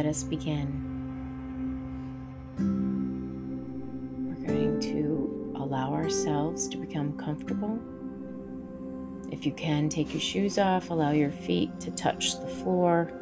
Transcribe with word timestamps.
let 0.00 0.08
us 0.08 0.22
begin. 0.22 0.66
We're 4.26 4.46
going 4.46 4.80
to 4.80 5.52
allow 5.56 5.92
ourselves 5.92 6.68
to 6.68 6.78
become 6.78 7.18
comfortable. 7.18 7.78
If 9.30 9.44
you 9.44 9.52
can, 9.52 9.90
take 9.90 10.14
your 10.14 10.22
shoes 10.22 10.56
off, 10.56 10.88
allow 10.88 11.10
your 11.10 11.30
feet 11.30 11.78
to 11.80 11.90
touch 11.90 12.40
the 12.40 12.46
floor. 12.46 13.12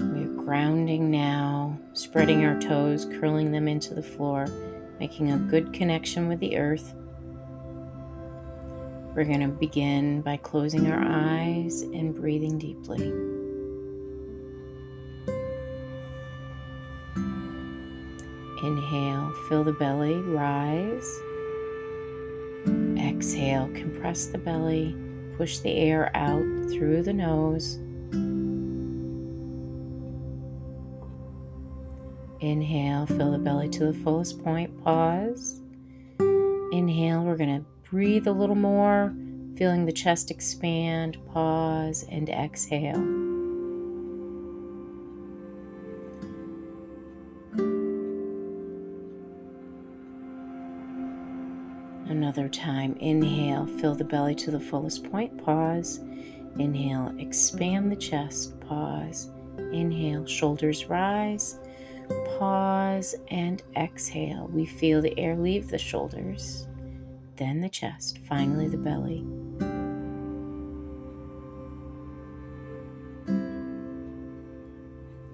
We're 0.00 0.42
grounding 0.42 1.12
now, 1.12 1.78
spreading 1.92 2.44
our 2.44 2.60
toes, 2.60 3.04
curling 3.04 3.52
them 3.52 3.68
into 3.68 3.94
the 3.94 4.02
floor, 4.02 4.48
making 4.98 5.30
a 5.30 5.38
good 5.38 5.72
connection 5.72 6.26
with 6.26 6.40
the 6.40 6.56
earth. 6.56 6.92
We're 9.14 9.22
going 9.22 9.42
to 9.42 9.46
begin 9.46 10.22
by 10.22 10.38
closing 10.38 10.90
our 10.90 11.00
eyes 11.00 11.82
and 11.82 12.16
breathing 12.16 12.58
deeply. 12.58 13.37
Inhale, 18.68 19.32
fill 19.48 19.64
the 19.64 19.72
belly, 19.72 20.16
rise. 20.16 21.22
Exhale, 22.98 23.66
compress 23.72 24.26
the 24.26 24.36
belly, 24.36 24.94
push 25.38 25.60
the 25.60 25.72
air 25.74 26.14
out 26.14 26.44
through 26.70 27.02
the 27.02 27.14
nose. 27.14 27.76
Inhale, 32.40 33.06
fill 33.06 33.32
the 33.32 33.38
belly 33.38 33.70
to 33.70 33.86
the 33.86 33.94
fullest 33.94 34.44
point, 34.44 34.84
pause. 34.84 35.62
Inhale, 36.70 37.22
we're 37.22 37.38
going 37.38 37.60
to 37.60 37.64
breathe 37.88 38.26
a 38.26 38.32
little 38.32 38.54
more, 38.54 39.14
feeling 39.56 39.86
the 39.86 39.92
chest 39.92 40.30
expand, 40.30 41.16
pause, 41.32 42.04
and 42.10 42.28
exhale. 42.28 43.27
Another 52.38 52.54
time, 52.54 52.96
inhale, 53.00 53.66
fill 53.66 53.96
the 53.96 54.04
belly 54.04 54.32
to 54.36 54.52
the 54.52 54.60
fullest 54.60 55.10
point, 55.10 55.44
pause. 55.44 55.98
Inhale, 56.56 57.12
expand 57.18 57.90
the 57.90 57.96
chest, 57.96 58.60
pause. 58.60 59.32
Inhale, 59.72 60.24
shoulders 60.24 60.84
rise, 60.84 61.58
pause, 62.38 63.16
and 63.26 63.64
exhale. 63.76 64.48
We 64.52 64.66
feel 64.66 65.02
the 65.02 65.18
air 65.18 65.34
leave 65.34 65.68
the 65.68 65.78
shoulders, 65.78 66.68
then 67.34 67.60
the 67.60 67.68
chest, 67.68 68.20
finally 68.28 68.68
the 68.68 68.76
belly. 68.76 69.24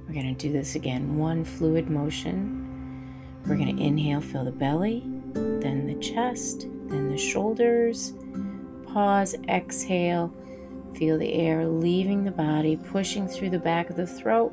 We're 0.06 0.14
going 0.14 0.34
to 0.34 0.48
do 0.48 0.50
this 0.55 0.75
again, 0.75 1.19
one 1.19 1.44
fluid 1.44 1.91
motion. 1.91 2.62
We're 3.47 3.56
going 3.56 3.77
to 3.77 3.82
inhale, 3.82 4.22
fill 4.22 4.47
the 4.47 4.52
belly 4.52 5.05
then 5.34 5.84
the 5.95 6.00
chest, 6.00 6.67
then 6.87 7.11
the 7.11 7.19
shoulders. 7.19 8.14
Pause, 8.87 9.37
exhale. 9.48 10.34
Feel 10.95 11.19
the 11.19 11.33
air 11.33 11.67
leaving 11.67 12.25
the 12.25 12.31
body, 12.31 12.77
pushing 12.77 13.27
through 13.27 13.50
the 13.50 13.59
back 13.59 13.91
of 13.91 13.97
the 13.97 14.06
throat 14.06 14.53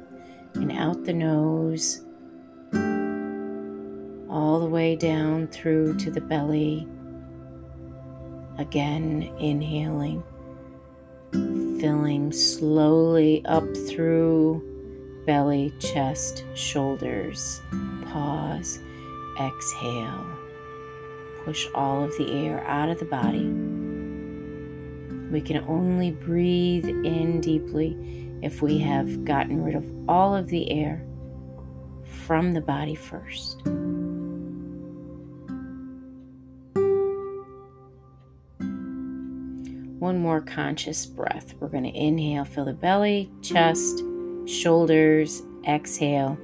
and 0.56 0.72
out 0.72 1.03
the 1.03 1.14
nose, 1.14 2.02
all 4.30 4.59
the 4.59 4.66
way 4.66 4.95
down 4.95 5.47
through 5.47 5.97
to 5.97 6.09
the 6.09 6.22
belly. 6.22 6.88
Again, 8.58 9.31
inhaling, 9.39 10.23
filling 11.80 12.31
slowly 12.31 13.45
up 13.45 13.66
through 13.88 14.67
belly, 15.28 15.72
chest, 15.79 16.44
shoulders. 16.56 17.62
Pause, 18.06 18.79
exhale 19.40 20.41
push 21.44 21.68
all 21.74 22.03
of 22.03 22.16
the 22.18 22.31
air 22.31 22.63
out 22.66 22.90
of 22.90 23.00
the 23.00 23.06
body. 23.06 23.46
We 25.31 25.41
can 25.41 25.63
only 25.68 26.12
breathe 26.12 26.88
in 26.88 27.40
deeply 27.41 27.96
if 28.41 28.62
we 28.62 28.79
have 28.79 29.24
gotten 29.24 29.63
rid 29.63 29.75
of 29.75 29.85
all 30.09 30.35
of 30.35 30.47
the 30.47 30.69
air 30.72 31.06
from 32.03 32.53
the 32.53 32.62
body 32.62 32.96
first. 32.96 33.62
One 40.00 40.18
more 40.18 40.41
conscious 40.41 41.06
breath. 41.06 41.53
We're 41.59 41.69
going 41.69 41.84
to 41.84 41.97
inhale, 41.97 42.44
fill 42.44 42.66
the 42.66 42.73
belly, 42.73 43.31
chest, 43.41 44.03
shoulders, 44.47 45.44
exhale, 45.68 46.38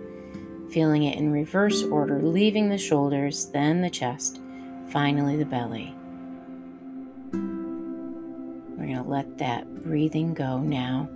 feeling 0.70 1.04
it 1.04 1.18
in 1.18 1.32
reverse 1.32 1.84
order, 1.84 2.22
leaving 2.22 2.70
the 2.70 2.78
shoulders, 2.78 3.48
then 3.48 3.82
the 3.82 3.90
chest 3.90 4.40
finally 4.90 5.36
the 5.36 5.46
belly. 5.46 5.94
We're 8.78 8.86
going 8.86 9.04
to 9.04 9.10
let 9.10 9.38
that 9.40 9.84
breathing 9.84 10.34
go 10.34 10.60
now. 10.60 11.10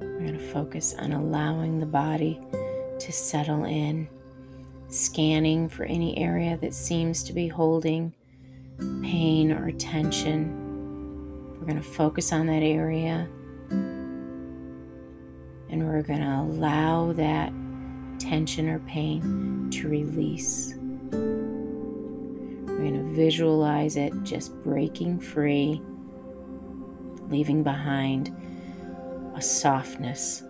We're 0.00 0.20
going 0.20 0.38
to 0.38 0.52
focus 0.52 0.94
on 0.98 1.12
allowing 1.12 1.80
the 1.80 1.86
body 1.86 2.40
to 2.98 3.12
settle 3.12 3.64
in, 3.64 4.08
scanning 4.88 5.68
for 5.68 5.84
any 5.84 6.16
area 6.18 6.56
that 6.58 6.74
seems 6.74 7.22
to 7.24 7.32
be 7.32 7.48
holding 7.48 8.14
pain 9.02 9.50
or 9.50 9.72
tension. 9.72 10.66
We're 11.58 11.66
going 11.66 11.82
to 11.82 11.88
focus 11.88 12.32
on 12.32 12.46
that 12.46 12.62
area 12.62 13.28
and 15.70 15.86
we're 15.86 16.02
going 16.02 16.20
to 16.20 16.40
allow 16.40 17.12
that 17.14 17.52
tension 18.18 18.68
or 18.68 18.78
pain 18.80 19.68
to 19.72 19.88
release. 19.88 20.77
We're 21.12 22.78
going 22.78 23.04
to 23.04 23.12
visualize 23.14 23.96
it 23.96 24.12
just 24.22 24.54
breaking 24.62 25.20
free, 25.20 25.82
leaving 27.28 27.62
behind 27.62 28.34
a 29.34 29.42
softness. 29.42 30.42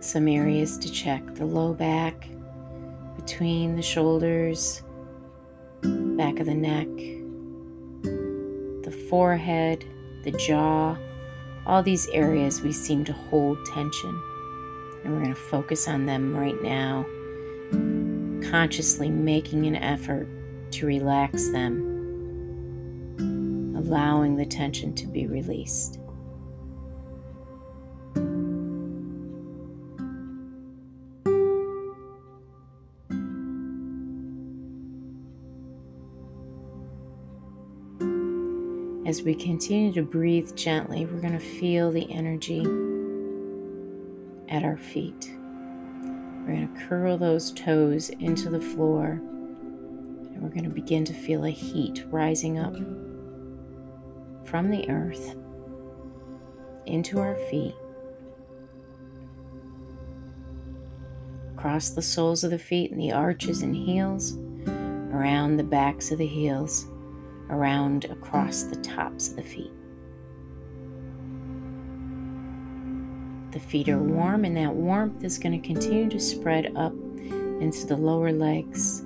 Some 0.00 0.28
areas 0.28 0.78
to 0.78 0.90
check 0.90 1.34
the 1.34 1.44
low 1.44 1.74
back, 1.74 2.28
between 3.16 3.76
the 3.76 3.82
shoulders, 3.82 4.82
back 5.82 6.40
of 6.40 6.46
the 6.46 6.54
neck, 6.54 6.88
the 8.84 8.90
forehead, 9.10 9.84
the 10.24 10.30
jaw, 10.30 10.96
all 11.66 11.82
these 11.82 12.08
areas 12.08 12.62
we 12.62 12.72
seem 12.72 13.04
to 13.04 13.12
hold 13.12 13.58
tension. 13.66 14.22
And 15.08 15.16
we're 15.16 15.22
going 15.22 15.34
to 15.34 15.40
focus 15.40 15.88
on 15.88 16.04
them 16.04 16.36
right 16.36 16.62
now, 16.62 17.06
consciously 18.50 19.08
making 19.08 19.64
an 19.64 19.74
effort 19.76 20.28
to 20.72 20.84
relax 20.84 21.48
them, 21.48 21.80
allowing 23.74 24.36
the 24.36 24.44
tension 24.44 24.94
to 24.96 25.06
be 25.06 25.26
released. 25.26 25.98
As 39.06 39.22
we 39.22 39.34
continue 39.34 39.90
to 39.94 40.02
breathe 40.02 40.54
gently, 40.54 41.06
we're 41.06 41.22
going 41.22 41.32
to 41.32 41.38
feel 41.38 41.90
the 41.90 42.12
energy 42.12 42.62
at 44.48 44.64
our 44.64 44.76
feet. 44.76 45.32
We're 46.02 46.54
going 46.54 46.74
to 46.74 46.86
curl 46.86 47.18
those 47.18 47.52
toes 47.52 48.08
into 48.08 48.48
the 48.50 48.60
floor 48.60 49.20
and 50.38 50.42
we're 50.42 50.54
going 50.54 50.64
to 50.64 50.70
begin 50.70 51.04
to 51.04 51.12
feel 51.12 51.44
a 51.44 51.50
heat 51.50 52.04
rising 52.10 52.58
up 52.58 52.74
from 54.48 54.70
the 54.70 54.88
earth 54.88 55.34
into 56.86 57.18
our 57.18 57.34
feet, 57.50 57.74
across 61.54 61.90
the 61.90 62.00
soles 62.00 62.44
of 62.44 62.50
the 62.50 62.58
feet 62.58 62.90
and 62.90 63.00
the 63.00 63.12
arches 63.12 63.62
and 63.62 63.76
heels, 63.76 64.38
around 65.12 65.56
the 65.56 65.64
backs 65.64 66.10
of 66.10 66.18
the 66.18 66.26
heels, 66.26 66.86
around 67.50 68.06
across 68.06 68.62
the 68.62 68.76
tops 68.76 69.28
of 69.28 69.36
the 69.36 69.42
feet. 69.42 69.72
The 73.58 73.64
feet 73.64 73.88
are 73.88 73.98
warm, 73.98 74.44
and 74.44 74.56
that 74.56 74.72
warmth 74.72 75.24
is 75.24 75.36
going 75.36 75.60
to 75.60 75.66
continue 75.66 76.08
to 76.10 76.20
spread 76.20 76.76
up 76.76 76.92
into 76.92 77.86
the 77.86 77.96
lower 77.96 78.30
legs, 78.30 79.02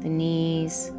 the 0.00 0.10
knees, 0.10 0.92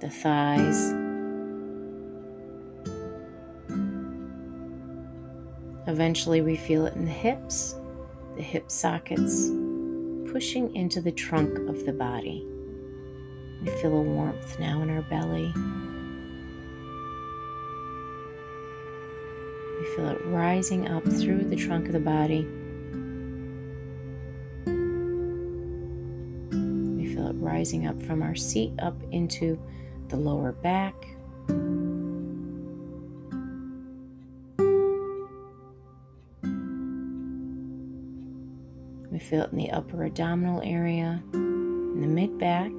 the 0.00 0.08
thighs. 0.08 0.92
Eventually, 5.86 6.40
we 6.40 6.56
feel 6.56 6.86
it 6.86 6.94
in 6.94 7.04
the 7.04 7.10
hips, 7.10 7.74
the 8.36 8.42
hip 8.42 8.70
sockets, 8.70 9.50
pushing 10.32 10.74
into 10.74 11.02
the 11.02 11.12
trunk 11.12 11.58
of 11.68 11.84
the 11.84 11.92
body. 11.92 12.46
We 13.60 13.70
feel 13.82 13.98
a 13.98 14.00
warmth 14.00 14.58
now 14.58 14.80
in 14.80 14.88
our 14.88 15.02
belly. 15.02 15.52
Feel 19.98 20.10
it 20.10 20.24
rising 20.26 20.86
up 20.86 21.02
through 21.04 21.42
the 21.42 21.56
trunk 21.56 21.86
of 21.86 21.92
the 21.92 21.98
body. 21.98 22.46
We 26.96 27.12
feel 27.12 27.26
it 27.26 27.36
rising 27.40 27.88
up 27.88 28.00
from 28.02 28.22
our 28.22 28.36
seat 28.36 28.74
up 28.78 28.94
into 29.10 29.58
the 30.06 30.16
lower 30.16 30.52
back. 30.52 30.94
We 39.10 39.18
feel 39.18 39.42
it 39.42 39.50
in 39.50 39.58
the 39.58 39.72
upper 39.72 40.04
abdominal 40.04 40.62
area, 40.62 41.20
in 41.32 42.00
the 42.00 42.06
mid 42.06 42.38
back. 42.38 42.70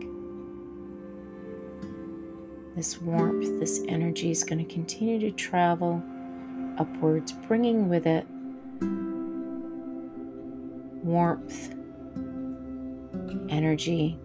This 2.77 3.01
warmth, 3.01 3.59
this 3.59 3.83
energy 3.89 4.31
is 4.31 4.45
going 4.45 4.65
to 4.65 4.73
continue 4.73 5.19
to 5.19 5.31
travel 5.31 6.01
upwards, 6.79 7.31
bringing 7.31 7.89
with 7.89 8.07
it 8.07 8.25
warmth, 11.03 11.73
energy, 13.49 14.17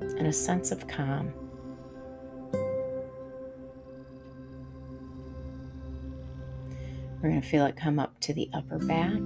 and 0.00 0.26
a 0.26 0.32
sense 0.32 0.72
of 0.72 0.86
calm. 0.86 1.32
We're 7.22 7.28
going 7.28 7.40
to 7.40 7.48
feel 7.48 7.66
it 7.66 7.76
come 7.76 8.00
up 8.00 8.18
to 8.20 8.34
the 8.34 8.50
upper 8.52 8.78
back. 8.78 9.20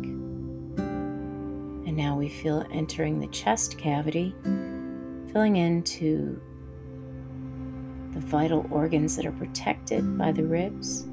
And 1.87 1.97
now 1.97 2.15
we 2.15 2.29
feel 2.29 2.61
it 2.61 2.67
entering 2.71 3.21
the 3.21 3.27
chest 3.29 3.79
cavity, 3.79 4.35
filling 5.33 5.57
into 5.57 6.39
the 8.13 8.21
vital 8.21 8.67
organs 8.71 9.17
that 9.17 9.25
are 9.25 9.33
protected 9.33 10.19
by 10.19 10.33
the 10.33 10.45
ribs. 10.45 11.07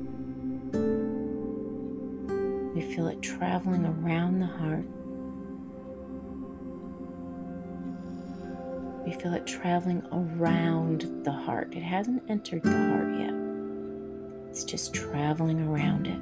Feel 2.91 3.07
it 3.07 3.21
traveling 3.24 3.85
around 3.85 4.39
the 4.39 4.45
heart. 4.45 4.85
We 9.03 9.13
feel 9.19 9.33
it 9.33 9.47
traveling 9.47 10.03
around 10.12 11.24
the 11.24 11.31
heart. 11.31 11.74
It 11.74 11.81
hasn't 11.81 12.21
entered 12.30 12.62
the 12.62 12.69
heart 12.69 13.19
yet, 13.19 13.33
it's 14.50 14.63
just 14.63 14.94
traveling 14.94 15.68
around 15.68 16.06
it. 16.06 16.19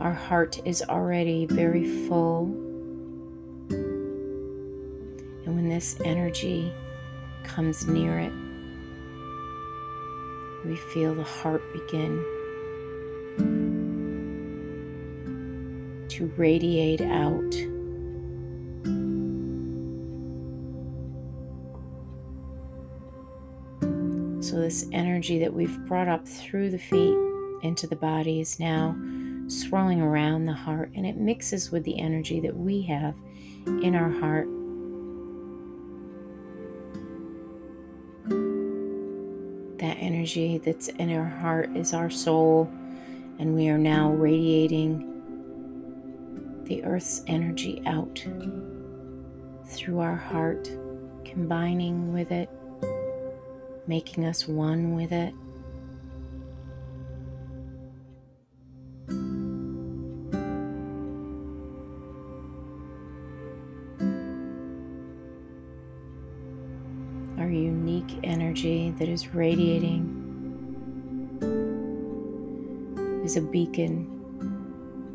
Our 0.00 0.12
heart 0.12 0.60
is 0.64 0.82
already 0.88 1.46
very 1.46 2.06
full. 2.06 2.44
And 5.44 5.56
when 5.56 5.68
this 5.68 5.98
energy 6.04 6.72
comes 7.42 7.88
near 7.88 8.20
it, 8.20 8.32
we 10.64 10.76
feel 10.76 11.16
the 11.16 11.24
heart 11.24 11.62
begin 11.72 12.24
to 16.18 16.26
radiate 16.36 17.00
out. 17.00 17.52
So, 24.42 24.56
this 24.56 24.88
energy 24.90 25.38
that 25.38 25.54
we've 25.54 25.78
brought 25.86 26.08
up 26.08 26.26
through 26.26 26.70
the 26.70 26.78
feet 26.78 27.16
into 27.62 27.86
the 27.86 27.94
body 27.94 28.40
is 28.40 28.58
now 28.58 28.96
swirling 29.46 30.00
around 30.00 30.46
the 30.46 30.52
heart 30.52 30.90
and 30.96 31.06
it 31.06 31.16
mixes 31.16 31.70
with 31.70 31.84
the 31.84 32.00
energy 32.00 32.40
that 32.40 32.56
we 32.56 32.82
have 32.82 33.14
in 33.66 33.94
our 33.94 34.10
heart. 34.10 34.48
That 39.78 39.96
energy 40.00 40.58
that's 40.58 40.88
in 40.88 41.16
our 41.16 41.28
heart 41.28 41.76
is 41.76 41.94
our 41.94 42.10
soul, 42.10 42.68
and 43.38 43.54
we 43.54 43.68
are 43.68 43.78
now 43.78 44.10
radiating 44.10 45.17
the 46.68 46.84
earth's 46.84 47.22
energy 47.26 47.82
out 47.86 48.22
through 49.66 50.00
our 50.00 50.16
heart, 50.16 50.70
combining 51.24 52.12
with 52.12 52.30
it, 52.30 52.50
making 53.86 54.26
us 54.26 54.46
one 54.46 54.94
with 54.94 55.10
it. 55.10 55.32
Our 67.38 67.48
unique 67.48 68.18
energy 68.22 68.90
that 68.98 69.08
is 69.08 69.28
radiating 69.34 70.16
is 73.24 73.38
a 73.38 73.40
beacon, 73.40 74.17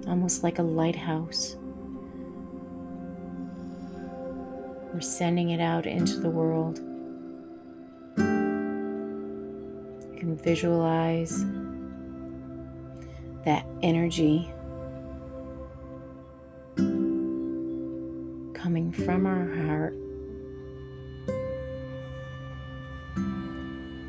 almost 0.07 0.43
like 0.43 0.59
a 0.59 0.63
lighthouse. 0.63 1.55
We're 4.93 5.01
sending 5.01 5.49
it 5.49 5.59
out 5.59 5.85
into 5.85 6.19
the 6.19 6.29
world. 6.29 6.79
You 10.07 10.19
can 10.19 10.37
visualize 10.37 11.43
that 13.45 13.65
energy 13.81 14.51
coming 18.53 18.91
from 18.91 19.25
our 19.25 19.53
heart 19.65 19.95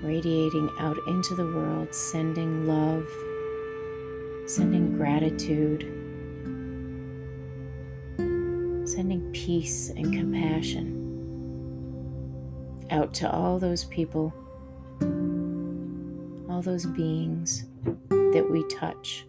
radiating 0.04 0.70
out 0.78 0.96
into 1.08 1.34
the 1.34 1.46
world, 1.46 1.92
sending 1.92 2.66
love, 2.66 3.08
sending 4.46 4.96
gratitude, 4.96 5.82
sending 8.86 9.30
peace 9.32 9.90
and 9.90 10.12
compassion 10.12 11.00
out 12.90 13.14
to 13.14 13.30
all 13.30 13.58
those 13.58 13.84
people, 13.84 14.32
all 16.50 16.62
those 16.62 16.86
beings 16.86 17.64
that 18.10 18.46
we 18.48 18.62
touch. 18.68 19.26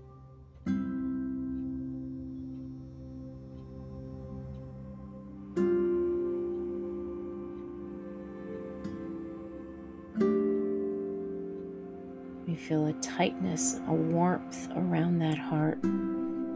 Tightness, 13.02 13.80
a 13.88 13.94
warmth 13.94 14.70
around 14.75 15.20
that 15.20 15.38
heart 15.38 15.82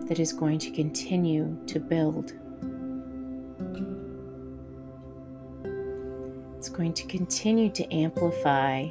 that 0.08 0.20
is 0.20 0.34
going 0.34 0.60
to 0.60 0.72
continue 0.72 1.58
to 1.68 1.80
build. 1.80 2.34
It's 6.58 6.70
going 6.70 6.94
to 6.94 7.06
continue 7.08 7.70
to 7.70 7.94
amplify 7.94 8.90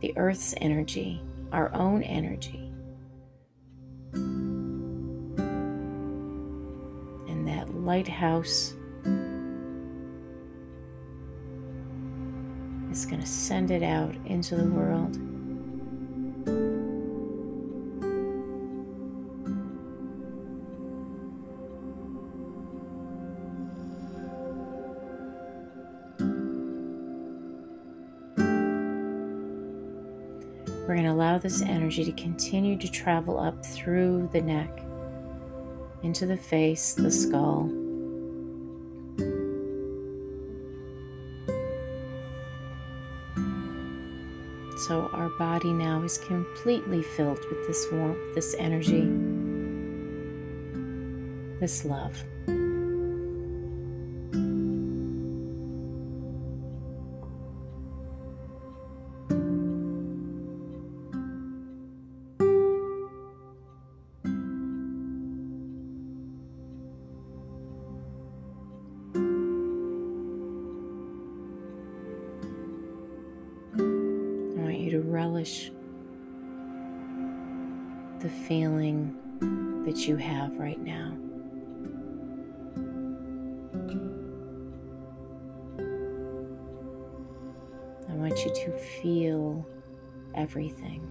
the 0.00 0.12
earth's 0.16 0.54
energy, 0.58 1.22
our 1.52 1.74
own 1.74 2.02
energy. 2.02 2.70
And 7.28 7.48
that 7.48 7.74
lighthouse 7.74 8.74
is 12.90 13.06
going 13.06 13.20
to 13.20 13.26
send 13.26 13.70
it 13.70 13.82
out 13.82 14.14
into 14.26 14.56
the 14.56 14.66
world. 14.66 15.18
This 31.40 31.62
energy 31.62 32.04
to 32.04 32.12
continue 32.12 32.76
to 32.76 32.90
travel 32.90 33.38
up 33.38 33.64
through 33.64 34.28
the 34.32 34.40
neck, 34.40 34.82
into 36.02 36.26
the 36.26 36.36
face, 36.36 36.94
the 36.94 37.10
skull. 37.10 37.68
So 44.86 45.10
our 45.12 45.28
body 45.38 45.72
now 45.72 46.02
is 46.02 46.18
completely 46.18 47.02
filled 47.02 47.44
with 47.50 47.66
this 47.66 47.86
warmth, 47.92 48.34
this 48.34 48.54
energy, 48.58 49.02
this 51.60 51.84
love. 51.84 52.24
Relish 75.40 75.70
the 78.20 78.28
feeling 78.28 79.16
that 79.86 80.06
you 80.06 80.16
have 80.16 80.58
right 80.58 80.78
now. 80.80 81.16
I 88.06 88.12
want 88.12 88.38
you 88.44 88.52
to 88.52 88.78
feel 89.00 89.66
everything. 90.34 91.10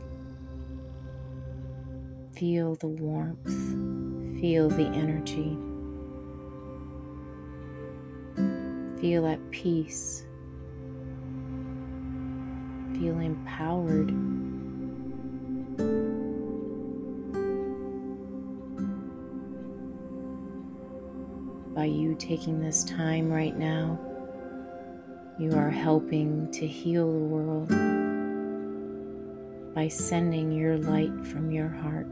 Feel 2.33 2.75
the 2.75 2.88
warmth, 2.88 4.39
feel 4.39 4.69
the 4.69 4.86
energy, 4.93 5.57
feel 9.01 9.25
at 9.25 9.39
peace, 9.50 10.27
feel 13.00 13.20
empowered. 13.20 14.08
By 21.74 21.86
you 21.86 22.15
taking 22.20 22.60
this 22.60 22.84
time 22.84 23.32
right 23.32 23.58
now, 23.58 23.98
you 25.39 25.53
are 25.53 25.70
helping 25.70 26.51
to 26.51 26.68
heal 26.68 27.10
the 27.10 27.20
world 27.20 27.70
by 29.74 29.88
sending 29.88 30.51
your 30.51 30.77
light 30.77 31.25
from 31.25 31.51
your 31.51 31.70
heart. 31.70 32.08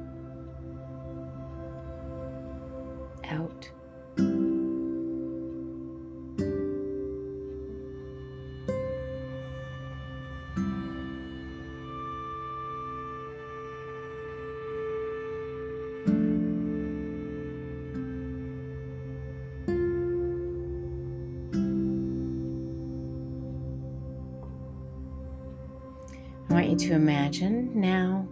To 26.78 26.94
imagine 26.94 27.72
now 27.82 28.28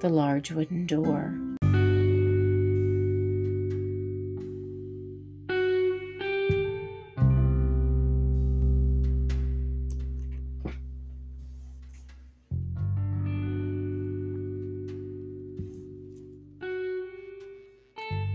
the 0.00 0.08
large 0.08 0.52
wooden 0.52 0.86
door. 0.86 1.34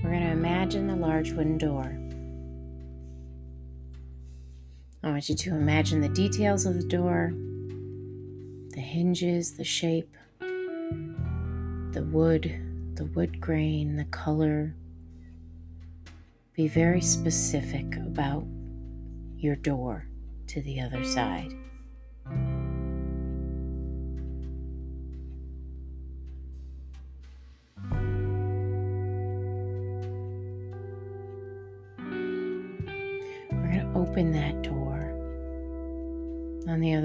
We're 0.03 0.10
going 0.10 0.22
to 0.22 0.31
imagine 0.31 0.88
the 0.88 0.98
large 0.98 1.31
wooden 1.31 1.58
door. 1.58 1.98
I 5.01 5.12
want 5.12 5.29
you 5.29 5.36
to 5.36 5.51
imagine 5.51 6.01
the 6.01 6.10
details 6.10 6.65
of 6.65 6.75
the 6.75 6.88
door, 6.88 7.34
the 9.13 9.58
the 9.58 9.63
shape, 9.63 10.15
the 10.39 12.08
wood, 12.12 12.96
the 12.96 13.06
wood 13.06 13.41
grain, 13.41 13.96
the 13.96 14.06
color. 14.06 14.74
Be 16.53 16.68
very 16.68 17.01
specific 17.01 17.96
about 17.98 18.46
your 19.36 19.56
door 19.56 20.08
to 20.48 20.62
the 20.62 20.80
other 20.80 21.03
side. 21.03 21.53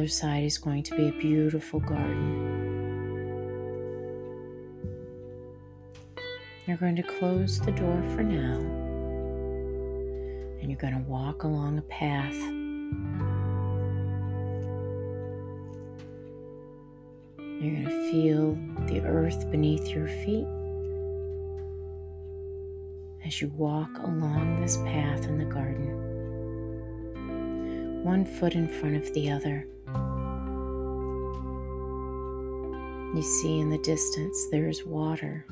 Other 0.06 0.12
side 0.12 0.44
is 0.44 0.56
going 0.56 0.84
to 0.84 0.94
be 0.94 1.08
a 1.08 1.12
beautiful 1.12 1.80
garden. 1.80 2.54
You're 6.64 6.76
going 6.76 6.94
to 6.94 7.02
close 7.02 7.58
the 7.58 7.72
door 7.72 8.00
for 8.14 8.22
now, 8.22 8.60
and 10.60 10.70
you're 10.70 10.78
going 10.78 10.92
to 10.92 11.10
walk 11.10 11.42
along 11.42 11.78
a 11.78 11.82
path. 11.82 12.36
You're 17.40 17.74
going 17.74 17.86
to 17.86 18.10
feel 18.12 18.56
the 18.86 19.00
earth 19.00 19.50
beneath 19.50 19.88
your 19.88 20.06
feet 20.06 20.46
as 23.26 23.40
you 23.40 23.48
walk 23.56 23.90
along 24.04 24.60
this 24.60 24.76
path 24.76 25.24
in 25.24 25.38
the 25.38 25.44
garden 25.46 26.04
one 28.04 28.24
foot 28.24 28.54
in 28.54 28.68
front 28.68 28.94
of 28.94 29.12
the 29.14 29.28
other. 29.28 29.66
You 33.16 33.22
see 33.22 33.60
in 33.60 33.70
the 33.70 33.78
distance 33.78 34.46
there 34.50 34.68
is 34.68 34.84
water. 34.84 35.46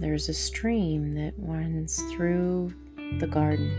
There's 0.00 0.28
a 0.28 0.34
stream 0.34 1.14
that 1.14 1.34
runs 1.38 2.02
through 2.12 2.74
the 3.20 3.28
garden. 3.28 3.70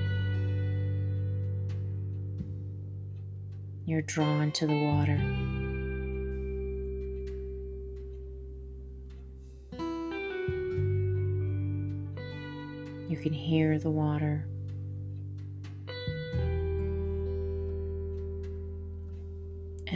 You're 3.85 4.01
drawn 4.01 4.53
to 4.53 4.65
the 4.65 4.81
water. 4.85 5.17
You 13.09 13.17
can 13.17 13.33
hear 13.33 13.77
the 13.77 13.89
water. 13.89 14.47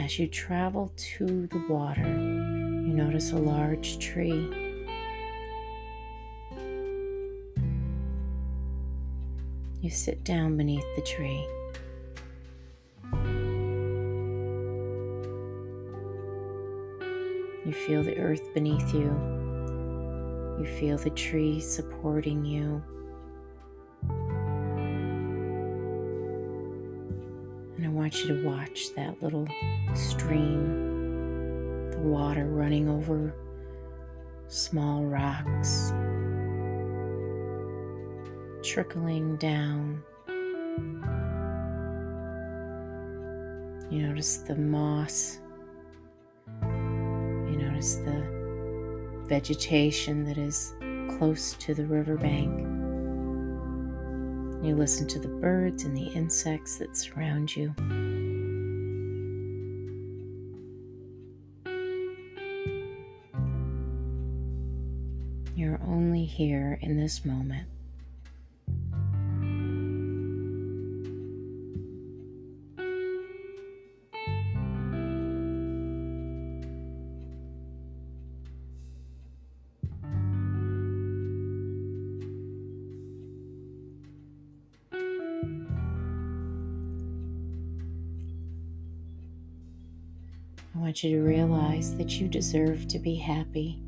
As 0.02 0.18
you 0.18 0.26
travel 0.26 0.90
to 0.96 1.46
the 1.46 1.64
water, 1.68 2.02
you 2.02 2.92
notice 2.92 3.30
a 3.30 3.36
large 3.36 4.00
tree. 4.00 4.48
You 9.80 9.90
sit 9.90 10.24
down 10.24 10.56
beneath 10.56 10.84
the 10.96 11.02
tree. 11.02 11.46
You 17.64 17.72
feel 17.72 18.02
the 18.02 18.18
earth 18.18 18.52
beneath 18.54 18.92
you. 18.92 19.16
You 20.58 20.66
feel 20.80 20.98
the 20.98 21.10
tree 21.10 21.60
supporting 21.60 22.44
you. 22.44 22.82
Want 28.12 28.28
you 28.28 28.36
to 28.36 28.46
watch 28.46 28.94
that 28.94 29.22
little 29.22 29.48
stream, 29.94 31.90
the 31.92 31.98
water 31.98 32.44
running 32.44 32.86
over 32.86 33.34
small 34.48 35.04
rocks, 35.04 35.94
trickling 38.62 39.36
down. 39.36 40.02
You 43.90 44.06
notice 44.06 44.38
the 44.38 44.56
moss, 44.56 45.40
you 46.62 47.56
notice 47.56 47.94
the 47.94 49.24
vegetation 49.26 50.24
that 50.24 50.36
is 50.36 50.74
close 51.16 51.54
to 51.54 51.72
the 51.72 51.86
riverbank. 51.86 52.71
You 54.62 54.76
listen 54.76 55.08
to 55.08 55.18
the 55.18 55.26
birds 55.26 55.82
and 55.82 55.96
the 55.96 56.06
insects 56.14 56.78
that 56.78 56.96
surround 56.96 57.56
you. 57.56 57.74
You're 65.56 65.80
only 65.84 66.24
here 66.24 66.78
in 66.80 66.96
this 66.96 67.24
moment. 67.24 67.66
Want 90.82 91.04
you 91.04 91.16
to 91.16 91.22
realize 91.22 91.96
that 91.96 92.18
you 92.18 92.26
deserve 92.26 92.88
to 92.88 92.98
be 92.98 93.14
happy. 93.14 93.80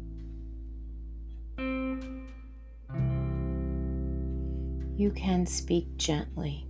You 4.96 4.96
you 4.96 5.10
can 5.10 5.44
speak 5.44 5.96
gently 5.96 6.68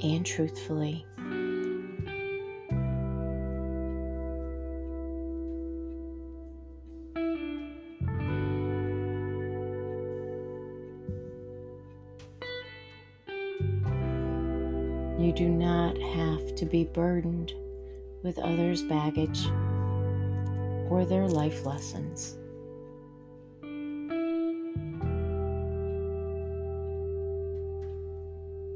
and 0.00 0.24
truthfully. 0.24 1.04
You 15.20 15.32
do 15.32 15.50
not 15.50 15.98
have 15.98 16.54
to 16.54 16.64
be 16.64 16.84
burdened 16.84 17.52
with 18.22 18.38
others' 18.38 18.82
baggage 18.82 19.46
or 20.88 21.04
their 21.04 21.28
life 21.28 21.66
lessons. 21.66 22.38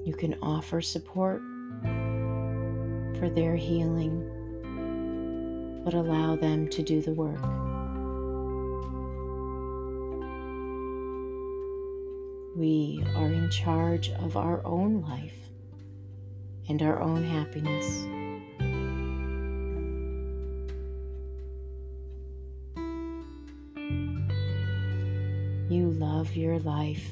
You 0.04 0.12
can 0.12 0.36
offer 0.42 0.82
support 0.82 1.40
for 3.18 3.30
their 3.30 3.56
healing, 3.56 4.20
but 5.82 5.94
allow 5.94 6.36
them 6.36 6.68
to 6.68 6.82
do 6.82 7.00
the 7.00 7.14
work. 7.14 7.42
We 12.54 13.02
are 13.16 13.32
in 13.32 13.48
charge 13.48 14.10
of 14.10 14.36
our 14.36 14.60
own 14.66 15.00
life 15.00 15.43
and 16.68 16.82
our 16.82 17.00
own 17.00 17.24
happiness. 17.24 18.06
You 25.70 25.90
love 25.90 26.36
your 26.36 26.58
life 26.60 27.08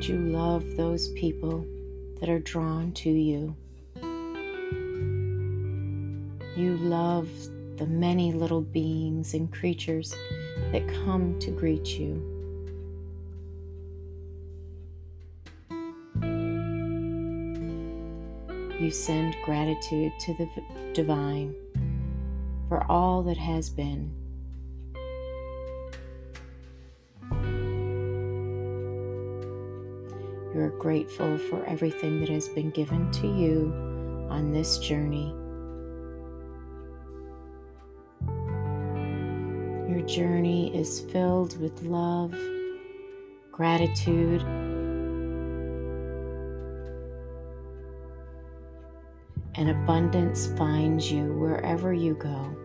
and 0.00 0.06
you 0.06 0.16
love 0.18 0.76
those 0.76 1.08
people 1.12 1.66
that 2.20 2.28
are 2.28 2.38
drawn 2.38 2.92
to 2.92 3.10
you. 3.10 3.54
You 6.56 6.76
love 6.76 7.28
the 7.76 7.86
many 7.86 8.32
little 8.32 8.60
beings 8.60 9.34
and 9.34 9.50
creatures 9.50 10.14
that 10.72 10.86
come 11.04 11.38
to 11.38 11.50
greet 11.50 11.98
you. 11.98 12.29
You 18.80 18.90
send 18.90 19.36
gratitude 19.44 20.10
to 20.20 20.32
the 20.32 20.48
divine 20.94 21.54
for 22.66 22.82
all 22.90 23.22
that 23.24 23.36
has 23.36 23.68
been. 23.68 24.10
You're 30.54 30.70
grateful 30.78 31.36
for 31.36 31.62
everything 31.66 32.20
that 32.20 32.30
has 32.30 32.48
been 32.48 32.70
given 32.70 33.12
to 33.12 33.26
you 33.26 33.70
on 34.30 34.50
this 34.50 34.78
journey. 34.78 35.34
Your 39.92 40.00
journey 40.06 40.74
is 40.74 41.00
filled 41.00 41.60
with 41.60 41.82
love, 41.82 42.34
gratitude, 43.52 44.42
and 49.60 49.68
abundance 49.68 50.46
finds 50.56 51.12
you 51.12 51.34
wherever 51.34 51.92
you 51.92 52.14
go. 52.14 52.56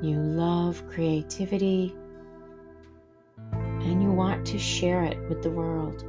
You 0.00 0.16
love 0.16 0.82
creativity 0.88 1.94
and 3.52 4.02
you 4.02 4.10
want 4.10 4.46
to 4.46 4.58
share 4.58 5.02
it 5.02 5.18
with 5.28 5.42
the 5.42 5.50
world. 5.50 6.04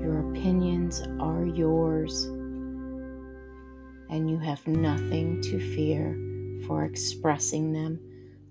Your 0.00 0.30
opinions 0.30 1.02
are 1.18 1.44
yours, 1.44 2.26
and 4.10 4.30
you 4.30 4.38
have 4.38 4.64
nothing 4.64 5.42
to 5.42 5.58
fear 5.74 6.16
for 6.68 6.84
expressing 6.84 7.72
them 7.72 7.98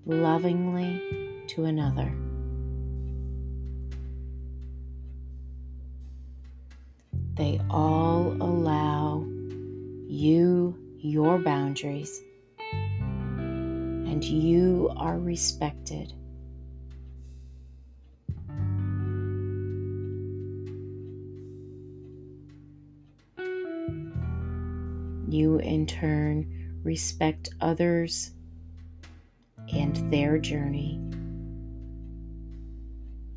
lovingly 0.06 1.46
to 1.48 1.64
another. 1.64 2.14
They 7.38 7.62
all 7.70 8.36
allow 8.42 9.24
you 10.08 10.76
your 10.98 11.38
boundaries, 11.38 12.24
and 12.58 14.24
you 14.24 14.92
are 14.98 15.20
respected. 15.20 16.14
You, 25.30 25.60
in 25.60 25.86
turn, 25.86 26.80
respect 26.84 27.50
others 27.62 28.32
and 29.72 29.96
their 30.12 30.40
journey. 30.40 31.00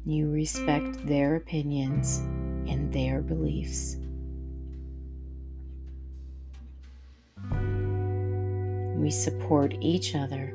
You 0.07 0.31
respect 0.31 1.07
their 1.07 1.37
opinions 1.37 2.23
and 2.71 2.93
their 2.93 3.21
beliefs. 3.21 3.97
We 8.97 9.11
support 9.11 9.75
each 9.81 10.15
other. 10.15 10.55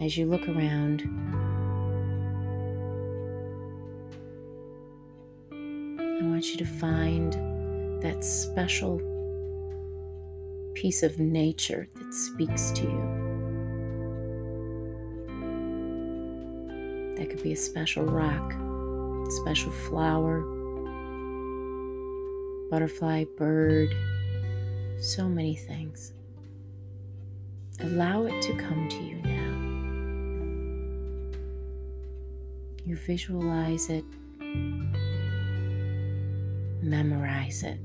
As 0.00 0.16
you 0.16 0.26
look 0.26 0.48
around, 0.48 1.02
you 6.50 6.58
to 6.58 6.64
find 6.66 7.32
that 8.02 8.24
special 8.24 9.00
piece 10.74 11.02
of 11.02 11.18
nature 11.18 11.88
that 11.94 12.14
speaks 12.14 12.70
to 12.70 12.82
you. 12.82 13.24
That 17.16 17.30
could 17.30 17.42
be 17.42 17.52
a 17.52 17.56
special 17.56 18.04
rock, 18.04 18.52
special 19.30 19.72
flower, 19.72 20.40
butterfly, 22.70 23.24
bird, 23.36 23.94
so 25.00 25.28
many 25.28 25.56
things. 25.56 26.12
Allow 27.80 28.26
it 28.26 28.40
to 28.42 28.54
come 28.56 28.88
to 28.88 29.02
you 29.02 29.16
now. 29.22 29.38
You 32.84 32.96
visualize 32.96 33.90
it, 33.90 34.04
memorize 36.88 37.62
it. 37.62 37.78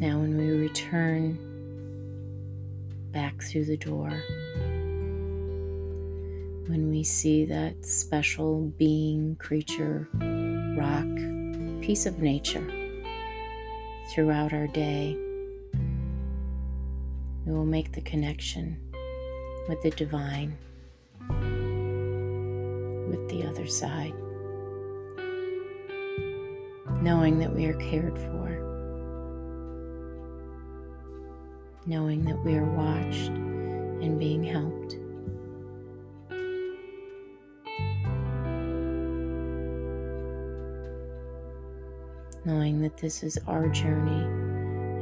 Now, 0.00 0.20
when 0.20 0.36
we 0.36 0.50
return 0.50 1.38
back 3.12 3.42
through 3.42 3.64
the 3.64 3.76
door, 3.76 4.10
when 6.68 6.90
we 6.90 7.02
see 7.02 7.44
that 7.46 7.84
special 7.84 8.72
being, 8.78 9.36
creature, 9.36 10.08
rock, 10.76 11.06
piece 11.80 12.06
of 12.06 12.18
nature 12.20 12.66
throughout 14.12 14.52
our 14.52 14.66
day, 14.68 15.16
we 17.44 17.52
will 17.52 17.64
make 17.64 17.92
the 17.92 18.02
connection 18.02 18.87
with 19.68 19.80
the 19.82 19.90
divine, 19.90 20.56
with 23.08 23.28
the 23.28 23.44
other 23.46 23.66
side, 23.66 24.14
knowing 27.02 27.38
that 27.38 27.54
we 27.54 27.66
are 27.66 27.74
cared 27.74 28.18
for. 28.18 28.38
knowing 31.88 32.22
that 32.22 32.36
we 32.44 32.54
are 32.54 32.70
watched 32.74 33.30
and 33.30 34.18
being 34.18 34.44
helped. 34.44 34.96
Knowing 42.44 42.82
that 42.82 42.98
this 42.98 43.22
is 43.22 43.38
our 43.46 43.68
journey 43.68 44.22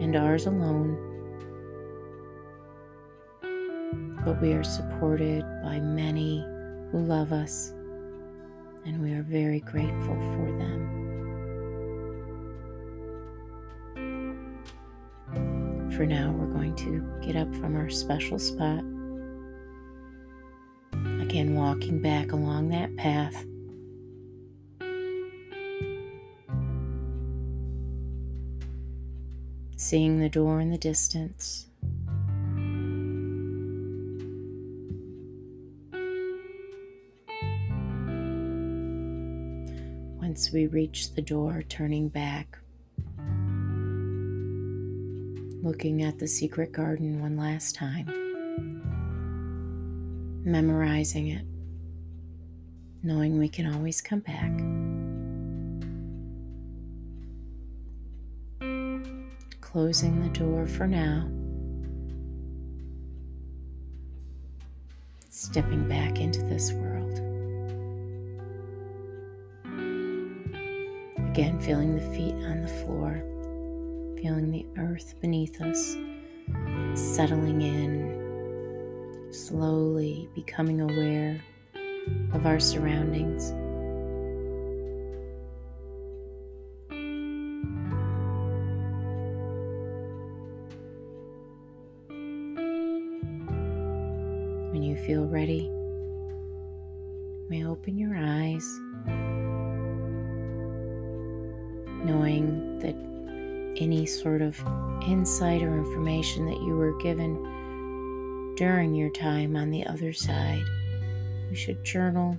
and 0.00 0.14
ours 0.14 0.46
alone, 0.46 0.96
but 4.26 4.42
we 4.42 4.52
are 4.54 4.64
supported 4.64 5.44
by 5.62 5.78
many 5.78 6.44
who 6.90 6.98
love 6.98 7.32
us, 7.32 7.72
and 8.84 9.00
we 9.00 9.12
are 9.12 9.22
very 9.22 9.60
grateful 9.60 10.16
for 10.16 10.50
them. 10.58 10.92
For 15.92 16.04
now, 16.04 16.32
we're 16.32 16.52
going 16.52 16.74
to 16.74 17.08
get 17.22 17.36
up 17.36 17.54
from 17.54 17.76
our 17.76 17.88
special 17.88 18.40
spot. 18.40 18.80
Again, 21.22 21.54
walking 21.54 22.02
back 22.02 22.32
along 22.32 22.70
that 22.70 22.96
path. 22.96 23.44
Seeing 29.76 30.18
the 30.18 30.28
door 30.28 30.60
in 30.60 30.72
the 30.72 30.78
distance. 30.78 31.68
Once 40.36 40.52
we 40.52 40.66
reach 40.66 41.14
the 41.14 41.22
door, 41.22 41.64
turning 41.66 42.08
back, 42.08 42.58
looking 45.62 46.02
at 46.02 46.18
the 46.18 46.28
secret 46.28 46.72
garden 46.72 47.22
one 47.22 47.38
last 47.38 47.74
time, 47.74 48.04
memorizing 50.44 51.28
it, 51.28 51.46
knowing 53.02 53.38
we 53.38 53.48
can 53.48 53.64
always 53.74 54.02
come 54.02 54.20
back. 54.20 54.52
Closing 59.62 60.20
the 60.20 60.38
door 60.38 60.66
for 60.66 60.86
now. 60.86 61.26
Stepping 65.30 65.88
back 65.88 66.20
into 66.20 66.42
this 66.42 66.74
world. 66.74 66.95
Again, 71.36 71.60
feeling 71.60 71.94
the 71.94 72.16
feet 72.16 72.32
on 72.46 72.62
the 72.62 72.68
floor 72.68 73.22
feeling 74.22 74.50
the 74.50 74.64
earth 74.78 75.14
beneath 75.20 75.60
us 75.60 75.94
settling 76.94 77.60
in, 77.60 79.28
slowly 79.30 80.30
becoming 80.34 80.80
aware 80.80 81.38
of 82.32 82.46
our 82.46 82.58
surroundings. 82.58 83.52
When 94.72 94.82
you 94.82 94.96
feel 94.96 95.26
ready, 95.26 95.70
you 96.30 97.46
may 97.50 97.66
open 97.66 97.98
your 97.98 98.16
eyes, 98.16 98.66
any 103.80 104.06
sort 104.06 104.42
of 104.42 104.58
insight 105.06 105.62
or 105.62 105.76
information 105.76 106.46
that 106.46 106.60
you 106.62 106.76
were 106.76 106.96
given 106.98 107.34
during 108.56 108.94
your 108.94 109.10
time 109.10 109.56
on 109.56 109.70
the 109.70 109.86
other 109.86 110.12
side. 110.12 110.64
You 111.50 111.56
should 111.56 111.84
journal, 111.84 112.38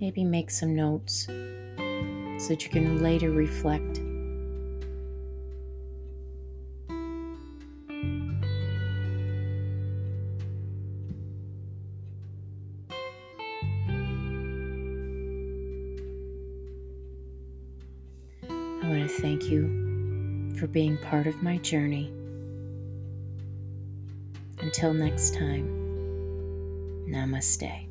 maybe 0.00 0.24
make 0.24 0.50
some 0.50 0.74
notes 0.74 1.26
so 1.26 2.48
that 2.48 2.64
you 2.64 2.70
can 2.70 3.02
later 3.02 3.30
reflect. 3.30 4.00
Part 21.08 21.26
of 21.28 21.42
my 21.42 21.56
journey. 21.58 22.12
Until 24.58 24.92
next 24.92 25.34
time, 25.34 25.68
namaste. 27.08 27.85